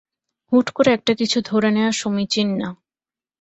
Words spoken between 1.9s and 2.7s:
সমীচীন না।